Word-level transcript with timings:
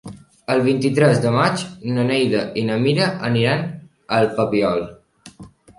El 0.53 0.61
vint-i-tres 0.67 1.19
de 1.25 1.33
maig 1.35 1.65
na 1.97 2.07
Neida 2.09 2.41
i 2.63 2.67
na 2.73 2.81
Mira 2.87 3.13
aniran 3.31 3.65
al 4.19 4.31
Papiol. 4.41 4.87